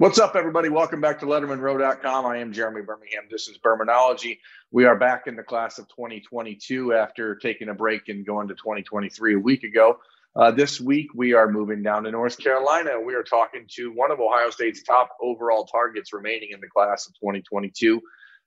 [0.00, 0.70] What's up, everybody?
[0.70, 2.24] Welcome back to LettermenRow.com.
[2.24, 3.24] I am Jeremy Birmingham.
[3.30, 4.38] This is Birminology.
[4.70, 8.54] We are back in the class of 2022 after taking a break and going to
[8.54, 9.98] 2023 a week ago.
[10.34, 12.92] Uh, this week, we are moving down to North Carolina.
[12.98, 17.06] We are talking to one of Ohio State's top overall targets remaining in the class
[17.06, 18.00] of 2022,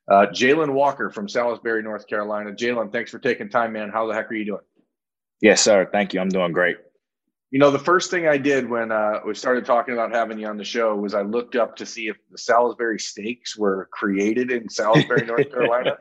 [0.08, 2.50] uh, Jalon Walker from Salisbury, North Carolina.
[2.54, 3.92] Jalon, thanks for taking time, man.
[3.92, 4.64] How the heck are you doing?
[5.40, 5.88] Yes, sir.
[5.92, 6.20] Thank you.
[6.20, 6.78] I'm doing great.
[7.54, 10.48] You know, the first thing I did when uh, we started talking about having you
[10.48, 14.50] on the show was I looked up to see if the Salisbury steaks were created
[14.50, 15.96] in Salisbury, North Carolina.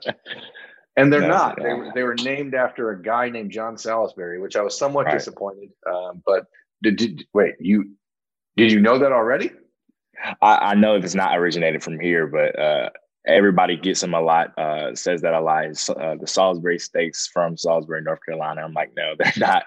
[0.96, 1.58] And they're no, not.
[1.58, 5.04] They were, they were named after a guy named John Salisbury, which I was somewhat
[5.04, 5.12] right.
[5.12, 5.68] disappointed.
[5.86, 6.46] Um, but
[6.82, 7.96] did, did wait you
[8.56, 9.50] did you know that already?
[10.40, 12.88] I, I know it's not originated from here, but uh,
[13.26, 14.58] everybody gets them a lot.
[14.58, 15.66] Uh, says that a lot.
[15.90, 18.62] Uh, the Salisbury steaks from Salisbury, North Carolina.
[18.62, 19.64] I'm like, no, they're not.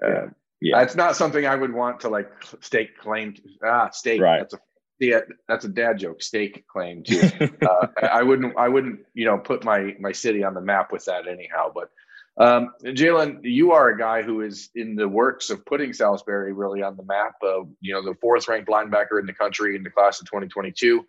[0.00, 0.26] Uh, yeah.
[0.60, 3.34] Yeah, that's not something I would want to like stake claim.
[3.34, 3.42] To.
[3.64, 4.20] Ah, stake.
[4.20, 4.38] Right.
[4.38, 4.58] That's a
[5.00, 6.22] yeah, that's a dad joke.
[6.22, 7.50] Stake claim to.
[7.70, 8.56] uh, I wouldn't.
[8.56, 9.00] I wouldn't.
[9.14, 11.72] You know, put my my city on the map with that anyhow.
[11.74, 11.90] But
[12.36, 16.82] um, Jalon, you are a guy who is in the works of putting Salisbury really
[16.82, 17.34] on the map.
[17.42, 21.04] Uh, you know, the fourth ranked linebacker in the country in the class of 2022,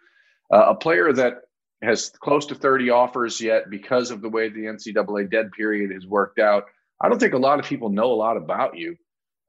[0.52, 1.42] uh, a player that
[1.82, 6.06] has close to 30 offers yet because of the way the NCAA dead period has
[6.06, 6.66] worked out.
[7.02, 8.96] I don't think a lot of people know a lot about you.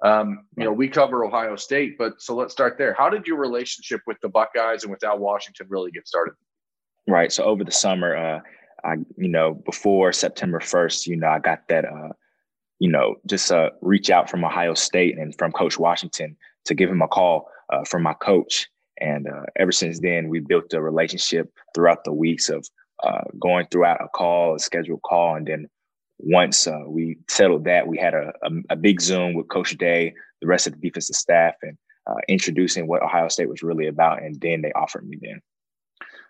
[0.02, 2.94] Um, you know, we cover Ohio State, but so let's start there.
[2.94, 6.34] How did your relationship with the Buckeyes and with Al Washington really get started?
[7.08, 7.32] Right.
[7.32, 8.40] So over the summer, uh,
[8.84, 12.10] I, you know, before September 1st, you know, I got that, uh,
[12.78, 16.90] you know, just uh, reach out from Ohio State and from Coach Washington to give
[16.90, 18.68] him a call uh, from my coach.
[19.00, 22.66] And uh, ever since then, we built a relationship throughout the weeks of
[23.04, 25.68] uh, going throughout a call, a scheduled call, and then
[26.18, 30.14] once uh, we settled that, we had a, a, a, big Zoom with Coach Day,
[30.40, 34.22] the rest of the defensive staff, and uh, introducing what Ohio State was really about.
[34.22, 35.40] And then they offered me then.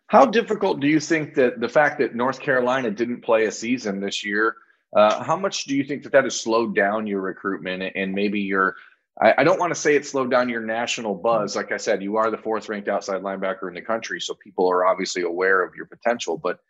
[0.08, 4.00] How difficult do you think that the fact that North Carolina didn't play a season
[4.00, 4.56] this year,
[4.96, 8.40] uh, how much do you think that that has slowed down your recruitment and maybe
[8.40, 8.76] your
[9.20, 11.56] I, I don't want to say it slowed down your national buzz.
[11.56, 14.70] Like I said, you are the fourth ranked outside linebacker in the country, so people
[14.70, 16.36] are obviously aware of your potential.
[16.36, 16.60] But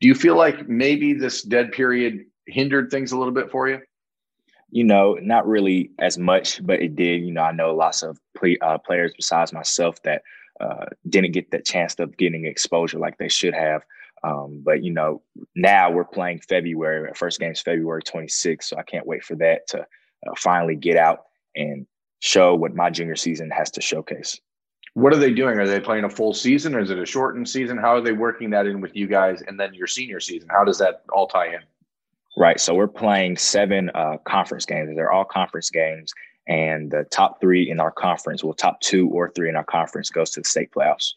[0.00, 3.80] do you feel like maybe this dead period hindered things a little bit for you?
[4.70, 7.22] You know, not really as much, but it did.
[7.22, 10.22] You know, I know lots of play, uh, players besides myself that
[10.60, 13.82] uh, didn't get that chance of getting exposure like they should have.
[14.24, 15.22] Um, but you know,
[15.54, 17.08] now we're playing February.
[17.08, 20.74] Our first game is February 26th, so I can't wait for that to uh, finally
[20.74, 21.86] get out and
[22.20, 24.40] show what my junior season has to showcase.
[24.94, 25.58] What are they doing?
[25.58, 27.78] Are they playing a full season, or is it a shortened season?
[27.78, 30.48] How are they working that in with you guys, and then your senior season?
[30.50, 31.60] How does that all tie in?
[32.38, 32.60] Right.
[32.60, 34.94] So we're playing seven uh, conference games.
[34.94, 36.12] They're all conference games.
[36.46, 40.08] And the top three in our conference, well, top two or three in our conference
[40.08, 41.14] goes to the state playoffs.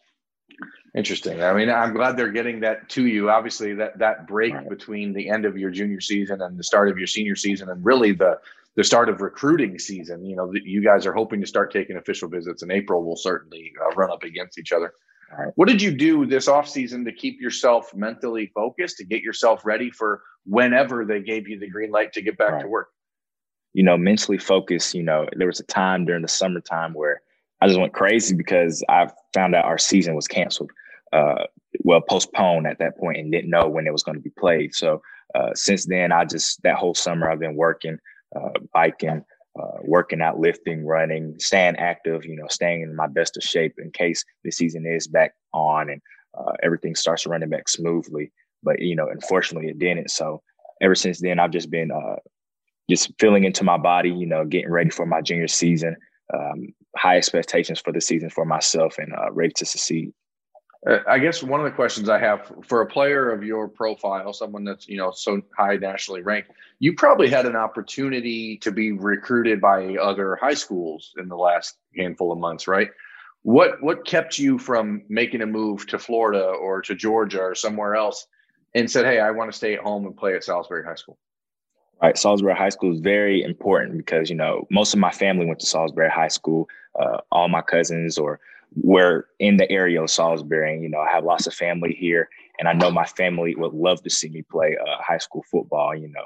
[0.95, 1.43] Interesting.
[1.43, 3.29] I mean, I'm glad they're getting that to you.
[3.29, 4.67] Obviously, that that break right.
[4.67, 7.85] between the end of your junior season and the start of your senior season, and
[7.85, 8.39] really the
[8.75, 10.25] the start of recruiting season.
[10.25, 13.05] You know, you guys are hoping to start taking official visits in April.
[13.05, 14.93] We'll certainly uh, run up against each other.
[15.37, 15.51] Right.
[15.55, 19.89] What did you do this offseason to keep yourself mentally focused, to get yourself ready
[19.89, 22.61] for whenever they gave you the green light to get back right.
[22.63, 22.89] to work?
[23.73, 24.93] You know, mentally focused.
[24.93, 27.21] You know, there was a time during the summertime where
[27.61, 30.71] I just went crazy because I found out our season was canceled,
[31.13, 31.45] uh,
[31.83, 34.75] well, postponed at that point, and didn't know when it was going to be played.
[34.75, 35.01] So
[35.35, 37.99] uh, since then, I just that whole summer I've been working,
[38.35, 39.23] uh, biking,
[39.59, 43.73] uh, working out, lifting, running, staying active, you know, staying in my best of shape
[43.77, 46.01] in case the season is back on and
[46.37, 48.31] uh, everything starts running back smoothly.
[48.63, 50.11] But, you know, unfortunately it didn't.
[50.11, 50.41] So
[50.81, 52.15] ever since then, I've just been uh,
[52.89, 55.95] just feeling into my body, you know, getting ready for my junior season,
[56.33, 60.13] um, high expectations for the season for myself and uh, ready to succeed.
[60.87, 64.33] Uh, I guess one of the questions I have for a player of your profile,
[64.33, 68.91] someone that's you know so high nationally ranked, you probably had an opportunity to be
[68.91, 72.89] recruited by other high schools in the last handful of months, right?
[73.43, 77.95] What what kept you from making a move to Florida or to Georgia or somewhere
[77.95, 78.25] else,
[78.73, 81.19] and said, "Hey, I want to stay at home and play at Salisbury High School"?
[82.01, 85.59] Right, Salisbury High School is very important because you know most of my family went
[85.59, 86.67] to Salisbury High School.
[86.99, 88.39] Uh, all my cousins or
[88.75, 90.73] we're in the area of Salisbury.
[90.73, 92.29] And, you know, I have lots of family here,
[92.59, 95.95] and I know my family would love to see me play uh, high school football.
[95.95, 96.25] You know,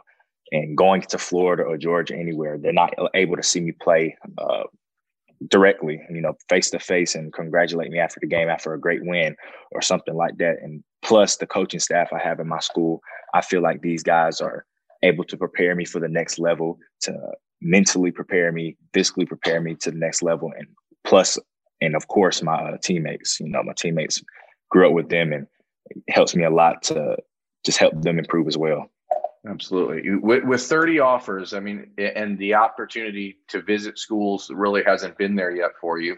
[0.52, 4.64] and going to Florida or Georgia, anywhere, they're not able to see me play uh,
[5.50, 6.02] directly.
[6.10, 9.36] You know, face to face, and congratulate me after the game after a great win
[9.72, 10.58] or something like that.
[10.62, 13.02] And plus, the coaching staff I have in my school,
[13.34, 14.66] I feel like these guys are
[15.04, 17.16] able to prepare me for the next level to
[17.62, 20.68] mentally prepare me physically prepare me to the next level and
[21.06, 21.38] plus
[21.82, 23.40] and of course my uh, teammates.
[23.40, 24.24] You know, my teammates
[24.70, 25.48] grew up with them, and
[26.10, 27.18] helps me a lot to
[27.66, 28.90] just help them improve as well.
[29.48, 30.16] Absolutely.
[30.16, 35.36] With, with 30 offers, I mean, and the opportunity to visit schools really hasn't been
[35.36, 36.18] there yet for you.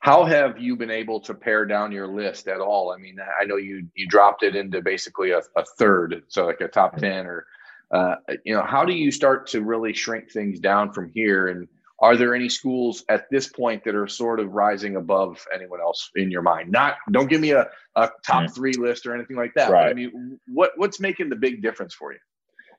[0.00, 2.92] How have you been able to pare down your list at all?
[2.92, 6.60] I mean, I know you you dropped it into basically a, a third, so like
[6.60, 7.46] a top 10 or
[7.92, 11.48] uh, you know, how do you start to really shrink things down from here?
[11.48, 11.68] And
[12.02, 16.10] are there any schools at this point that are sort of rising above anyone else
[16.16, 16.70] in your mind?
[16.70, 18.54] Not, don't give me a, a top mm.
[18.54, 19.70] three list or anything like that.
[19.70, 19.88] Right.
[19.88, 22.18] I mean, what what's making the big difference for you?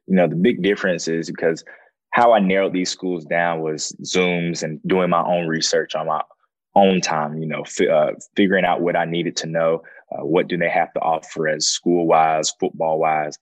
[0.08, 1.64] You know, the big difference is because
[2.12, 6.22] how I narrowed these schools down was Zooms and doing my own research on my
[6.76, 7.38] own time.
[7.38, 9.84] You know, f- uh, figuring out what I needed to know.
[10.12, 13.38] Uh, what do they have to offer as school wise, football wise,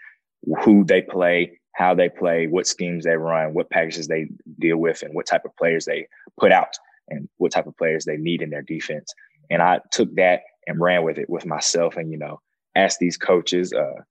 [0.64, 4.28] who they play, how they play, what schemes they run, what packages they
[4.60, 6.08] deal with, and what type of players they
[6.40, 6.74] put out,
[7.10, 9.14] and what type of players they need in their defense.
[9.50, 12.40] And I took that and ran with it with myself, and you know,
[12.76, 14.02] asked these coaches, uh,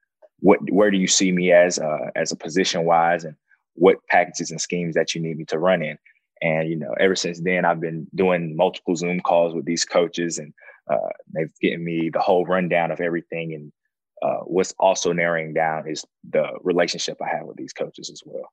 [0.41, 3.37] what where do you see me as uh, as a position wise, and
[3.75, 5.99] what packages and schemes that you need me to run in.
[6.43, 10.39] And you know, ever since then, I've been doing multiple Zoom calls with these coaches,
[10.39, 10.53] and
[10.91, 13.73] uh, they've given me the whole rundown of everything and
[14.23, 18.51] uh, what's also narrowing down is the relationship I have with these coaches as well.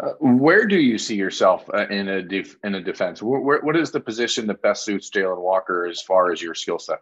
[0.00, 3.22] Uh, where do you see yourself uh, in a def- in a defense?
[3.22, 6.54] Where, where, what is the position that best suits Jalon Walker as far as your
[6.54, 7.00] skill set?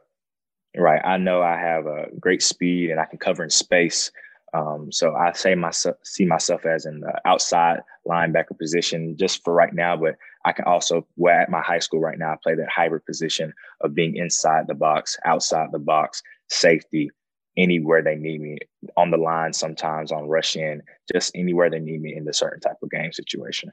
[0.77, 4.11] Right, I know I have a great speed and I can cover in space.
[4.55, 9.53] Um, so I say myself see myself as in the outside linebacker position just for
[9.53, 10.17] right now, but
[10.47, 13.53] I can also well, at my high school right now I play that hybrid position
[13.83, 17.11] of being inside the box, outside the box, safety,
[17.59, 18.59] anywhere they need me
[18.97, 20.83] on the line, sometimes on rush in,
[21.13, 23.71] just anywhere they need me in the certain type of game situation.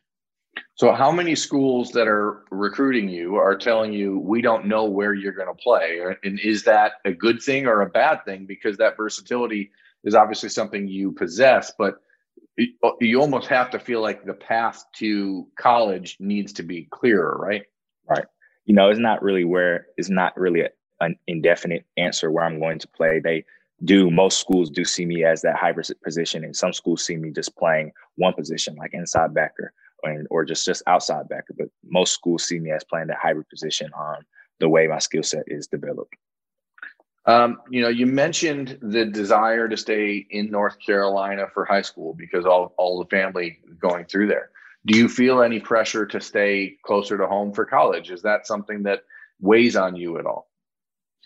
[0.76, 5.14] So, how many schools that are recruiting you are telling you we don't know where
[5.14, 6.00] you're going to play?
[6.24, 8.46] And is that a good thing or a bad thing?
[8.46, 9.72] Because that versatility
[10.04, 11.96] is obviously something you possess, but
[12.84, 17.38] uh, you almost have to feel like the path to college needs to be clearer,
[17.38, 17.64] right?
[18.10, 18.26] Right.
[18.66, 20.64] You know, it's not really where it's not really
[21.02, 23.20] an indefinite answer where I'm going to play.
[23.20, 23.46] They
[23.86, 27.32] do most schools do see me as that hybrid position and some schools see me
[27.32, 29.72] just playing one position like inside backer
[30.04, 33.48] or, or just just outside backer but most schools see me as playing that hybrid
[33.50, 34.18] position on
[34.60, 36.16] the way my skill set is developed.
[37.26, 42.14] Um, you know you mentioned the desire to stay in north carolina for high school
[42.14, 44.50] because all, all the family going through there.
[44.86, 48.12] Do you feel any pressure to stay closer to home for college?
[48.12, 49.02] Is that something that
[49.42, 50.48] weighs on you at all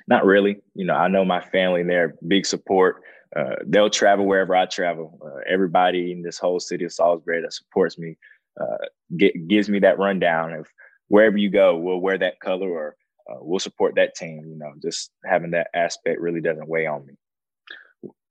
[0.10, 0.60] not really.
[0.74, 3.04] You know, I know my family and they're big support.
[3.36, 5.20] Uh, they'll travel wherever I travel.
[5.24, 8.18] Uh, everybody in this whole city of Salisbury that supports me
[8.60, 8.86] uh,
[9.16, 10.68] get, gives me that rundown of
[11.08, 12.96] wherever you go, we'll wear that color or
[13.30, 14.44] uh, we'll support that team.
[14.48, 17.14] You know, just having that aspect really doesn't weigh on me.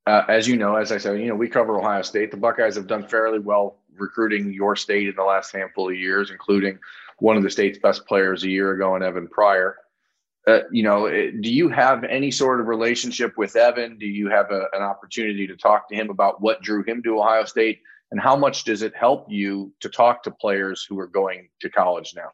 [0.08, 2.32] Uh, as you know, as I said, you know, we cover Ohio State.
[2.32, 6.30] The Buckeyes have done fairly well recruiting your state in the last handful of years,
[6.30, 6.78] including
[7.18, 9.76] one of the state's best players a year ago in Evan Pryor
[10.48, 13.98] uh, you know, eh, do you have any sort of relationship with Evan?
[13.98, 17.20] Do you have a, an opportunity to talk to him about what drew him to
[17.20, 17.80] Ohio State?
[18.10, 21.68] And how much does it help you to talk to players who are going to
[21.68, 22.30] college now?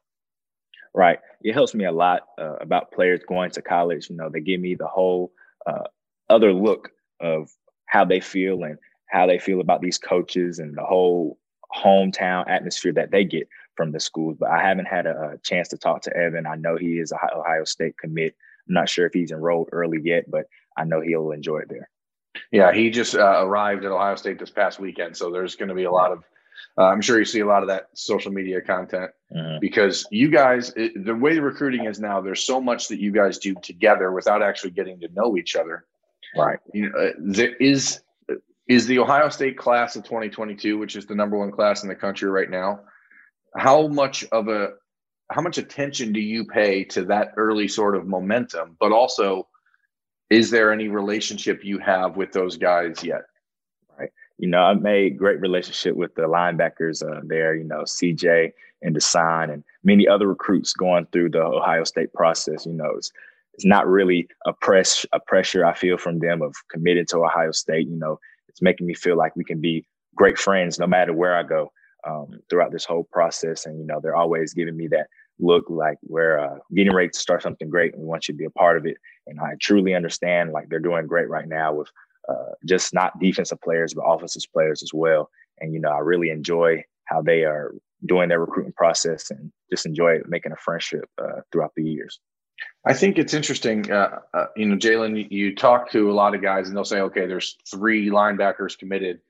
[0.94, 1.18] Right.
[1.42, 4.08] It helps me a lot uh, about players going to college.
[4.08, 5.32] You know, they give me the whole
[5.66, 5.88] uh,
[6.30, 7.50] other look of
[7.86, 11.36] how they feel and how they feel about these coaches and the whole
[11.74, 15.68] hometown atmosphere that they get from the schools, but I haven't had a, a, chance
[15.68, 16.46] to talk to Evan.
[16.46, 18.34] I know he is a Ohio State commit.
[18.68, 21.88] I'm not sure if he's enrolled early yet, but I know he'll enjoy it there.
[22.50, 25.74] Yeah, he just uh, arrived at Ohio State this past weekend, so there's going to
[25.74, 26.24] be a lot of.
[26.78, 29.58] Uh, I'm sure you see a lot of that social media content mm-hmm.
[29.60, 33.12] because you guys, it, the way the recruiting is now, there's so much that you
[33.12, 35.84] guys do together without actually getting to know each other.
[36.36, 36.58] Right.
[36.72, 38.00] You know, uh, there is
[38.66, 41.94] is the Ohio State class of 2022, which is the number one class in the
[41.94, 42.80] country right now
[43.56, 44.70] how much of a
[45.30, 48.76] how much attention do you pay to that early sort of momentum?
[48.78, 49.48] But also
[50.30, 53.22] is there any relationship you have with those guys yet?
[53.98, 54.10] Right.
[54.38, 58.50] You know i've made great relationship with the linebackers uh, there you know cj
[58.82, 63.12] and design and many other recruits going through the ohio state process you know it's,
[63.54, 67.52] it's not really a press a pressure i feel from them of committed to ohio
[67.52, 68.18] state you know
[68.48, 71.70] it's making me feel like we can be great friends no matter where i go
[72.06, 73.66] um, throughout this whole process.
[73.66, 75.08] And, you know, they're always giving me that
[75.38, 78.38] look like we're uh, getting ready to start something great and we want you to
[78.38, 78.96] be a part of it.
[79.26, 81.88] And I truly understand like they're doing great right now with
[82.28, 85.30] uh, just not defensive players, but offensive players as well.
[85.60, 87.74] And, you know, I really enjoy how they are
[88.06, 92.20] doing their recruiting process and just enjoy making a friendship uh, throughout the years.
[92.86, 93.90] I think it's interesting.
[93.90, 96.84] Uh, uh, you know, Jalon, you, you talk to a lot of guys and they'll
[96.84, 99.20] say, okay, there's three linebackers committed.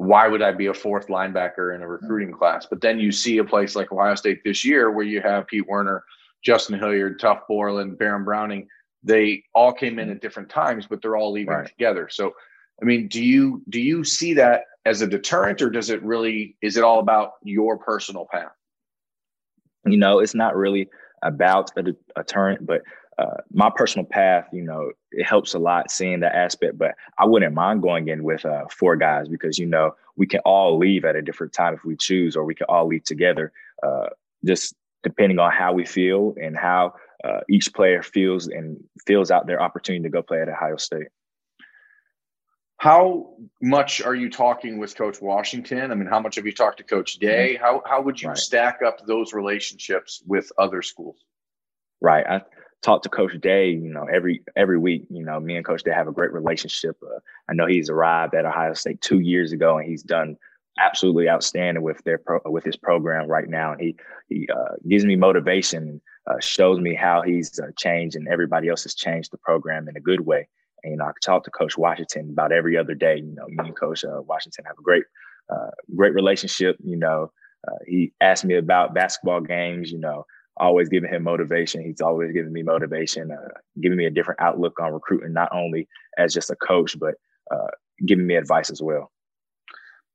[0.00, 1.90] Why would I be a fourth linebacker in a hmm.
[1.90, 2.64] recruiting class?
[2.64, 5.68] But then you see a place like Ohio State this year where you have Pete
[5.68, 6.04] Werner,
[6.42, 8.66] Justin Hilliard, Tuf Borland, Baron Browning.
[9.02, 10.20] They all came in at hmm.
[10.20, 11.68] different times, but they're all leaving right.
[11.68, 12.08] together.
[12.10, 12.32] So,
[12.80, 16.56] I mean, do you do you see that as a deterrent, or does it really
[16.62, 18.52] is it all about your personal path?
[19.84, 20.88] You know, it's not really
[21.22, 22.80] about a, a deterrent, but
[23.20, 26.78] uh, my personal path, you know, it helps a lot seeing that aspect.
[26.78, 30.40] But I wouldn't mind going in with uh, four guys because you know we can
[30.40, 33.52] all leave at a different time if we choose, or we can all leave together.
[33.82, 34.06] Uh,
[34.44, 39.46] just depending on how we feel and how uh, each player feels and feels out
[39.46, 41.08] their opportunity to go play at Ohio State.
[42.78, 45.90] How much are you talking with Coach Washington?
[45.90, 47.56] I mean, how much have you talked to Coach Day?
[47.56, 47.64] Mm-hmm.
[47.64, 48.38] How how would you right.
[48.38, 51.18] stack up those relationships with other schools?
[52.00, 52.24] Right.
[52.26, 52.40] I
[52.82, 55.06] talk to Coach Day, you know, every every week.
[55.10, 56.96] You know, me and Coach Day have a great relationship.
[57.02, 57.18] Uh,
[57.48, 60.36] I know he's arrived at Ohio State two years ago, and he's done
[60.78, 63.72] absolutely outstanding with their pro, with his program right now.
[63.72, 63.96] And he
[64.28, 68.84] he uh, gives me motivation, uh, shows me how he's uh, changed, and everybody else
[68.84, 70.48] has changed the program in a good way.
[70.82, 73.16] And, you know, I talk to Coach Washington about every other day.
[73.16, 75.04] You know, me and Coach uh, Washington have a great,
[75.50, 76.76] uh, great relationship.
[76.82, 77.32] You know,
[77.86, 79.92] he asked me about basketball games.
[79.92, 80.24] You know,
[80.60, 81.82] always giving him motivation.
[81.82, 83.48] He's always giving me motivation, uh,
[83.80, 85.88] giving me a different outlook on recruiting, not only
[86.18, 87.14] as just a coach, but
[87.50, 87.68] uh,
[88.06, 89.10] giving me advice as well.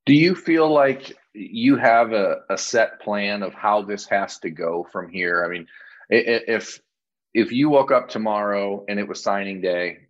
[0.06, 4.50] Do you feel like you have a, a set plan of how this has to
[4.50, 5.44] go from here?
[5.44, 5.68] I mean,
[6.10, 6.80] if
[7.34, 10.06] if you woke up tomorrow and it was signing day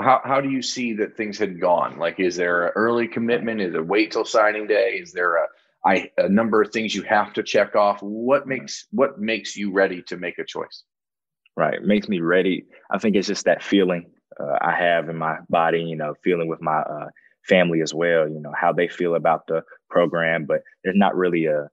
[0.00, 1.98] how, how do you see that things had gone?
[1.98, 3.60] Like, is there an early commitment?
[3.60, 4.98] Is it wait till signing day?
[5.00, 5.46] Is there a,
[5.86, 8.02] I, a number of things you have to check off?
[8.02, 10.84] What makes what makes you ready to make a choice?
[11.56, 12.64] Right, it makes me ready.
[12.90, 14.10] I think it's just that feeling
[14.40, 15.80] uh, I have in my body.
[15.82, 17.08] You know, feeling with my uh,
[17.46, 18.28] family as well.
[18.28, 21.68] You know how they feel about the program, but there's not really a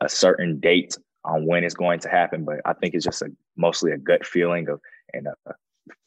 [0.00, 2.44] a certain date on when it's going to happen.
[2.44, 4.80] But I think it's just a mostly a gut feeling of
[5.12, 5.52] and a,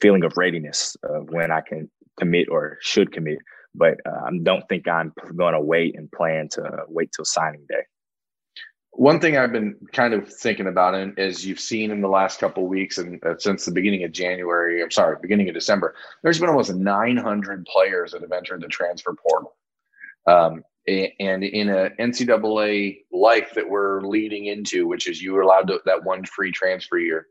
[0.02, 1.90] feeling of readiness of when I can
[2.20, 3.40] commit or should commit.
[3.76, 7.66] But uh, I don't think I'm going to wait and plan to wait till signing
[7.70, 7.84] day.
[8.92, 12.40] One thing I've been kind of thinking about, and as you've seen in the last
[12.40, 15.94] couple weeks and uh, since the beginning of January, I'm sorry, beginning of December,
[16.24, 19.56] there's been almost 900 players that have entered the transfer portal.
[20.26, 25.68] Um, and in a NCAA life that we're leading into, which is you are allowed
[25.68, 27.28] to, that one free transfer year,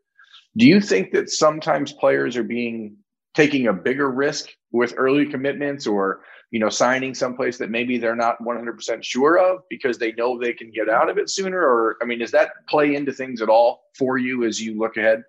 [0.57, 2.97] do you think that sometimes players are being
[3.37, 8.16] taking a bigger risk with early commitments or you know signing someplace that maybe they're
[8.16, 11.61] not 100% sure of because they know they can get out of it sooner?
[11.61, 14.97] Or i mean does that play into things at all for you as you look
[14.97, 15.23] ahead?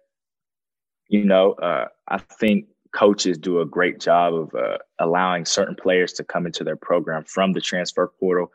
[1.10, 6.14] You know uh, i think coaches do a great job of uh, allowing certain players
[6.14, 8.50] to come into their program from the transfer portal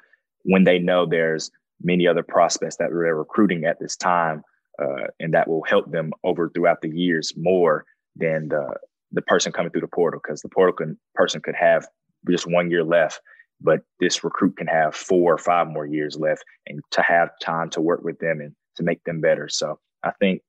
[0.45, 1.51] when they know there's
[1.83, 4.43] many other prospects that they're recruiting at this time
[4.81, 7.85] uh, and that will help them over throughout the years more
[8.17, 8.75] than the
[9.13, 11.87] the person coming through the portal because the portal can, person could have
[12.29, 13.21] just one year left
[13.61, 17.71] but this recruit can have four or five more years left and to have time
[17.71, 19.49] to work with them and to make them better.
[19.49, 20.43] So i think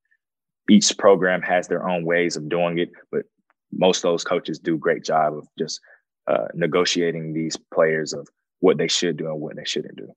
[0.70, 3.24] each program has their own ways of doing it but
[3.72, 5.79] most of those coaches do a great job of just
[6.27, 8.27] uh, negotiating these players of
[8.60, 10.08] what they should do and what they shouldn't do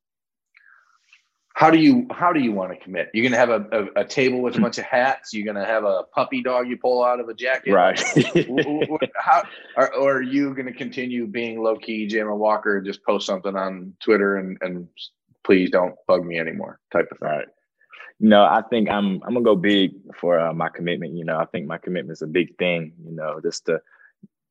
[1.56, 3.08] how do you how do you want to commit?
[3.14, 5.32] You're gonna have a, a, a, table with a bunch of hats.
[5.32, 7.98] You're gonna have a puppy dog you pull out of a jacket, right?
[9.16, 9.42] how
[9.74, 13.56] or, or, are you gonna continue being low key, Jalon Walker, and just post something
[13.56, 14.86] on Twitter and and
[15.44, 17.28] please don't bug me anymore, type of thing?
[17.30, 17.46] Right.
[18.20, 21.16] Know, I think I'm I'm gonna go big for uh, my commitment.
[21.16, 22.92] You know, I think my commitment is a big thing.
[23.02, 23.80] You know, just to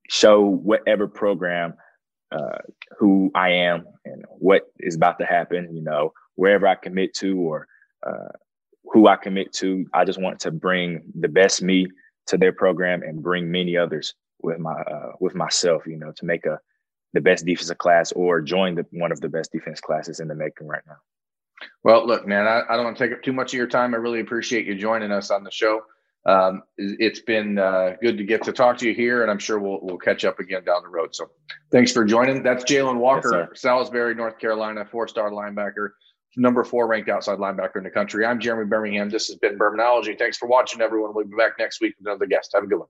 [0.10, 1.76] show whatever program
[2.32, 2.58] uh,
[2.98, 5.76] who I am and what is about to happen.
[5.76, 7.68] You know wherever I commit to or
[8.06, 8.30] uh,
[8.86, 9.86] who I commit to.
[9.94, 11.88] I just want to bring the best me
[12.28, 15.86] to their program and bring many others with my uh, with myself.
[15.88, 16.60] You know, to make a
[17.14, 20.36] the best defensive class or join the one of the best defense classes in the
[20.36, 20.98] making right now.
[21.84, 23.94] Well, look, man, I, I don't want to take up too much of your time.
[23.94, 25.82] I really appreciate you joining us on the show.
[26.26, 29.60] Um, it's been uh, good to get to talk to you here, and I'm sure
[29.60, 31.16] we'll we'll catch up again down the road.
[31.16, 31.30] So,
[31.72, 32.44] thanks for joining.
[32.44, 35.90] That's Jalon Walker, yes, Salisbury, North Carolina, four-star linebacker
[36.38, 38.26] number four ranked outside linebacker in the country.
[38.26, 39.10] I'm Jeremy Birmingham.
[39.10, 40.18] This has been Birminology.
[40.18, 41.14] Thanks for watching, everyone.
[41.14, 42.52] We'll be back next week with another guest.
[42.54, 42.88] Have a good one.